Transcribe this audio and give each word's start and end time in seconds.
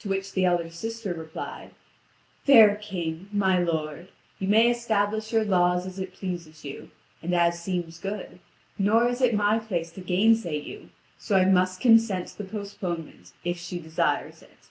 To 0.00 0.08
which 0.08 0.32
the 0.32 0.44
elder 0.44 0.68
sister 0.68 1.14
replied: 1.14 1.70
"Fair 2.44 2.74
King, 2.74 3.28
my 3.32 3.60
lord, 3.60 4.08
you 4.40 4.48
may 4.48 4.68
establish 4.68 5.32
your 5.32 5.44
laws 5.44 5.86
as 5.86 6.00
it 6.00 6.12
pleases 6.12 6.64
you, 6.64 6.90
and 7.22 7.32
as 7.36 7.62
seems 7.62 8.00
good, 8.00 8.40
nor 8.80 9.06
is 9.08 9.20
it 9.22 9.32
my 9.32 9.60
place 9.60 9.92
to 9.92 10.00
gainsay 10.00 10.58
you, 10.58 10.88
so 11.20 11.36
I 11.36 11.44
must 11.44 11.80
consent 11.80 12.26
to 12.30 12.38
the 12.38 12.48
postponement, 12.50 13.30
if 13.44 13.58
she 13.58 13.78
desires 13.78 14.42
it." 14.42 14.70